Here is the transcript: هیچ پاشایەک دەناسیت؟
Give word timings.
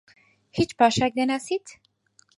هیچ 0.57 0.69
پاشایەک 0.79 1.13
دەناسیت؟ 1.19 1.65